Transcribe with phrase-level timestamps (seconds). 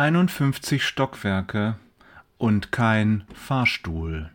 [0.00, 1.76] 51 Stockwerke
[2.38, 4.30] und kein Fahrstuhl.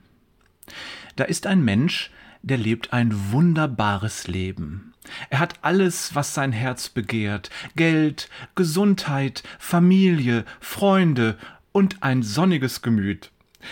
[1.15, 2.11] Da ist ein Mensch,
[2.43, 4.93] der lebt ein wunderbares Leben.
[5.31, 11.35] Er hat alles, was sein Herz begehrt Geld, Gesundheit, Familie, Freunde
[11.71, 13.31] und ein sonniges Gemüt.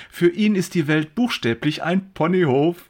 [0.09, 2.89] Für ihn ist die Welt buchstäblich ein Ponyhof.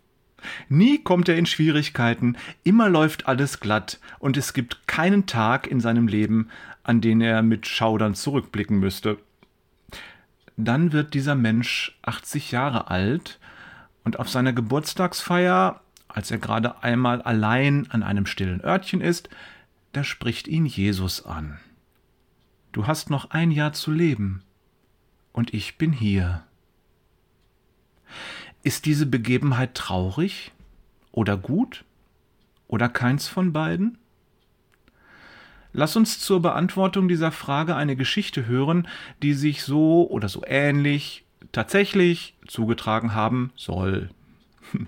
[0.69, 5.79] Nie kommt er in Schwierigkeiten, immer läuft alles glatt, und es gibt keinen Tag in
[5.79, 6.49] seinem Leben,
[6.83, 9.17] an den er mit Schaudern zurückblicken müsste.
[10.57, 13.39] Dann wird dieser Mensch 80 Jahre alt,
[14.03, 19.29] und auf seiner Geburtstagsfeier, als er gerade einmal allein an einem stillen Örtchen ist,
[19.93, 21.59] da spricht ihn Jesus an.
[22.73, 24.43] Du hast noch ein Jahr zu leben,
[25.31, 26.43] und ich bin hier.
[28.61, 30.51] Ist diese Begebenheit traurig
[31.11, 31.85] oder gut
[32.67, 33.97] oder keins von beiden?
[35.73, 38.87] Lass uns zur Beantwortung dieser Frage eine Geschichte hören,
[39.23, 44.09] die sich so oder so ähnlich tatsächlich zugetragen haben soll.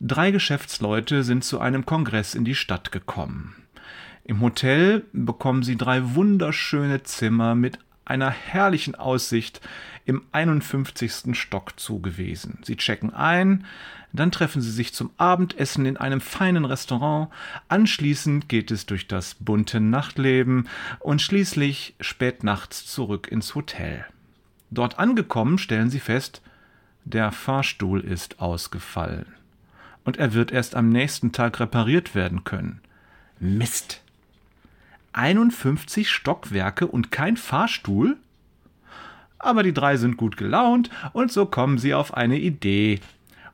[0.00, 3.56] Drei Geschäftsleute sind zu einem Kongress in die Stadt gekommen.
[4.24, 9.60] Im Hotel bekommen sie drei wunderschöne Zimmer mit einer herrlichen Aussicht
[10.04, 11.36] im 51.
[11.38, 12.58] Stock zugewiesen.
[12.62, 13.66] Sie checken ein,
[14.12, 17.28] dann treffen sie sich zum Abendessen in einem feinen Restaurant,
[17.68, 20.68] anschließend geht es durch das bunte Nachtleben
[21.00, 24.06] und schließlich spät nachts zurück ins Hotel.
[24.70, 26.40] Dort angekommen stellen sie fest,
[27.04, 29.26] der Fahrstuhl ist ausgefallen.
[30.04, 32.80] Und er wird erst am nächsten Tag repariert werden können.
[33.38, 34.02] Mist!
[35.16, 38.16] 51 Stockwerke und kein Fahrstuhl?
[39.38, 43.00] Aber die drei sind gut gelaunt und so kommen sie auf eine Idee.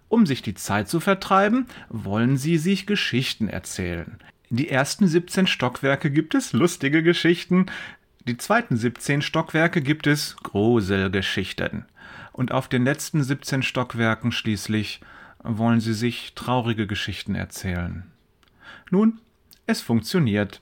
[0.08, 4.18] Um sich die Zeit zu vertreiben, wollen sie sich Geschichten erzählen.
[4.50, 7.66] Die ersten 17 Stockwerke gibt es lustige Geschichten,
[8.28, 11.86] die zweiten 17 Stockwerke gibt es Gruselgeschichten.
[12.32, 15.00] Und auf den letzten 17 Stockwerken schließlich
[15.42, 18.04] wollen sie sich traurige Geschichten erzählen.
[18.90, 19.18] Nun,
[19.66, 20.60] es funktioniert.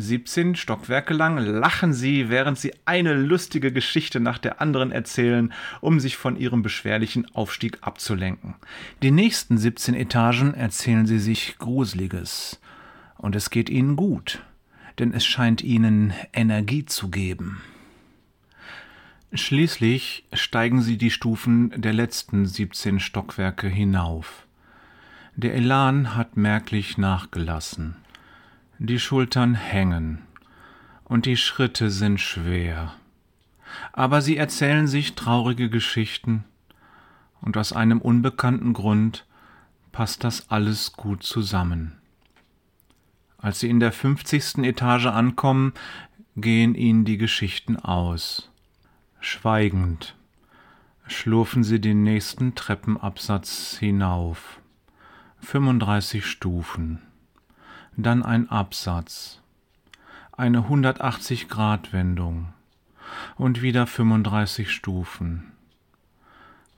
[0.00, 5.98] 17 Stockwerke lang lachen sie, während sie eine lustige Geschichte nach der anderen erzählen, um
[5.98, 8.54] sich von ihrem beschwerlichen Aufstieg abzulenken.
[9.02, 12.60] Die nächsten 17 Etagen erzählen sie sich Gruseliges.
[13.16, 14.44] Und es geht ihnen gut,
[15.00, 17.60] denn es scheint ihnen Energie zu geben.
[19.32, 24.46] Schließlich steigen sie die Stufen der letzten 17 Stockwerke hinauf.
[25.34, 27.96] Der Elan hat merklich nachgelassen.
[28.80, 30.22] Die Schultern hängen
[31.02, 32.94] und die Schritte sind schwer.
[33.92, 36.44] Aber sie erzählen sich traurige Geschichten
[37.40, 39.26] und aus einem unbekannten Grund
[39.90, 41.96] passt das alles gut zusammen.
[43.36, 45.72] Als sie in der fünfzigsten Etage ankommen,
[46.36, 48.48] gehen ihnen die Geschichten aus.
[49.18, 50.14] Schweigend
[51.08, 54.60] schlurfen sie den nächsten Treppenabsatz hinauf.
[55.40, 57.02] 35 Stufen
[57.98, 59.40] dann ein Absatz,
[60.30, 62.52] eine 180-Grad-Wendung
[63.36, 65.50] und wieder 35 Stufen.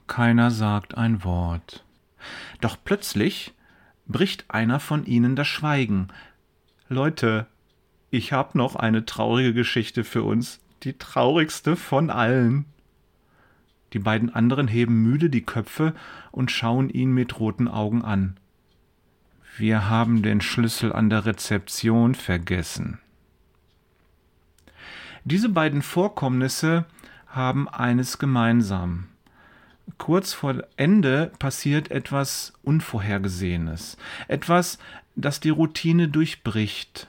[0.07, 1.85] Keiner sagt ein Wort.
[2.59, 3.53] Doch plötzlich
[4.07, 6.07] bricht einer von ihnen das Schweigen.
[6.89, 7.45] Leute,
[8.09, 12.65] ich hab noch eine traurige Geschichte für uns, die traurigste von allen.
[13.93, 15.93] Die beiden anderen heben müde die Köpfe
[16.31, 18.37] und schauen ihn mit roten Augen an.
[19.57, 22.99] Wir haben den Schlüssel an der Rezeption vergessen.
[25.23, 26.85] Diese beiden Vorkommnisse
[27.27, 29.07] haben eines gemeinsam.
[29.97, 33.97] Kurz vor Ende passiert etwas Unvorhergesehenes,
[34.27, 34.79] etwas,
[35.15, 37.07] das die Routine durchbricht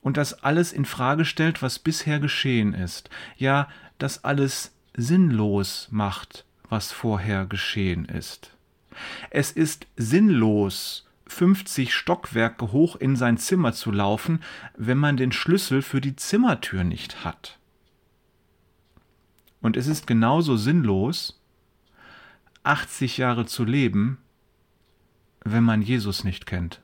[0.00, 3.68] und das alles in Frage stellt, was bisher geschehen ist, ja,
[3.98, 8.52] das alles sinnlos macht, was vorher geschehen ist.
[9.30, 14.40] Es ist sinnlos, 50 Stockwerke hoch in sein Zimmer zu laufen,
[14.76, 17.58] wenn man den Schlüssel für die Zimmertür nicht hat.
[19.60, 21.40] Und es ist genauso sinnlos,
[22.62, 24.18] 80 Jahre zu leben,
[25.44, 26.80] wenn man Jesus nicht kennt.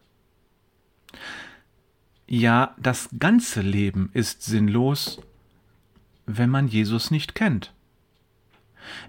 [2.27, 5.21] Ja, das ganze Leben ist sinnlos,
[6.27, 7.75] wenn man Jesus nicht kennt.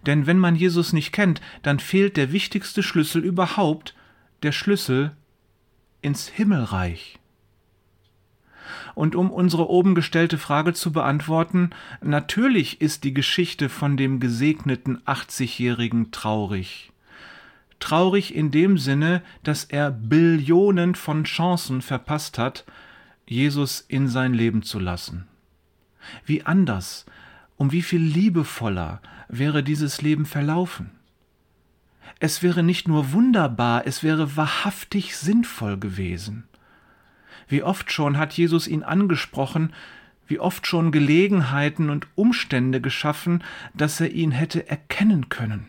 [0.05, 3.95] Denn wenn man Jesus nicht kennt, dann fehlt der wichtigste Schlüssel überhaupt,
[4.43, 5.15] der Schlüssel
[6.05, 7.17] ins Himmelreich.
[8.93, 11.71] Und um unsere oben gestellte Frage zu beantworten,
[12.01, 16.91] natürlich ist die Geschichte von dem gesegneten 80-Jährigen traurig.
[17.79, 22.65] Traurig in dem Sinne, dass er Billionen von Chancen verpasst hat,
[23.27, 25.27] Jesus in sein Leben zu lassen.
[26.25, 27.05] Wie anders
[27.57, 30.91] um wie viel liebevoller wäre dieses Leben verlaufen.
[32.19, 36.45] Es wäre nicht nur wunderbar, es wäre wahrhaftig sinnvoll gewesen.
[37.47, 39.73] Wie oft schon hat Jesus ihn angesprochen,
[40.27, 45.67] wie oft schon Gelegenheiten und Umstände geschaffen, dass er ihn hätte erkennen können.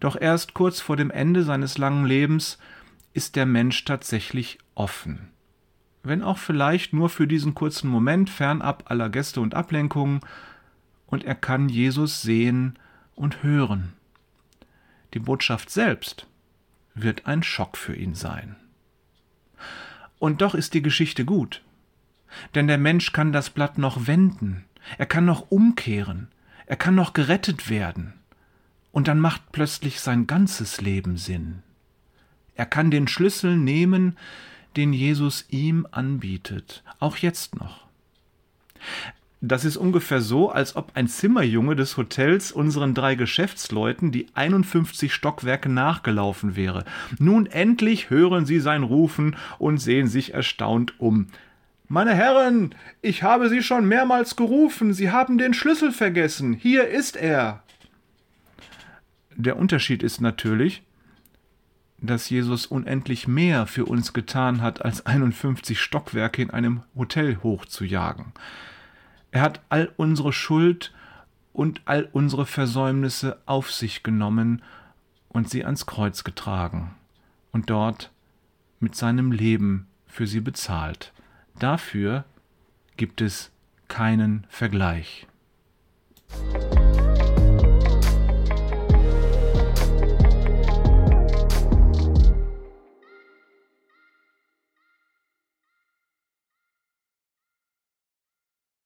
[0.00, 2.58] Doch erst kurz vor dem Ende seines langen Lebens
[3.12, 5.28] ist der Mensch tatsächlich offen.
[6.02, 10.20] Wenn auch vielleicht nur für diesen kurzen Moment fernab aller Gäste und Ablenkungen,
[11.06, 12.78] und er kann Jesus sehen
[13.14, 13.92] und hören.
[15.14, 16.26] Die Botschaft selbst
[16.94, 18.56] wird ein Schock für ihn sein.
[20.18, 21.62] Und doch ist die Geschichte gut.
[22.54, 24.64] Denn der Mensch kann das Blatt noch wenden,
[24.98, 26.28] er kann noch umkehren,
[26.66, 28.14] er kann noch gerettet werden.
[28.92, 31.62] Und dann macht plötzlich sein ganzes Leben Sinn.
[32.54, 34.16] Er kann den Schlüssel nehmen,
[34.76, 37.86] den Jesus ihm anbietet, auch jetzt noch.
[39.42, 45.12] Das ist ungefähr so, als ob ein Zimmerjunge des Hotels unseren drei Geschäftsleuten die 51
[45.12, 46.84] Stockwerke nachgelaufen wäre.
[47.18, 51.26] Nun endlich hören sie sein Rufen und sehen sich erstaunt um.
[51.88, 57.14] Meine Herren, ich habe Sie schon mehrmals gerufen, Sie haben den Schlüssel vergessen, hier ist
[57.16, 57.62] er.
[59.36, 60.82] Der Unterschied ist natürlich,
[62.00, 68.32] dass Jesus unendlich mehr für uns getan hat, als 51 Stockwerke in einem Hotel hochzujagen.
[69.36, 70.94] Er hat all unsere Schuld
[71.52, 74.62] und all unsere Versäumnisse auf sich genommen
[75.28, 76.94] und sie ans Kreuz getragen
[77.52, 78.10] und dort
[78.80, 81.12] mit seinem Leben für sie bezahlt.
[81.58, 82.24] Dafür
[82.96, 83.50] gibt es
[83.88, 85.26] keinen Vergleich.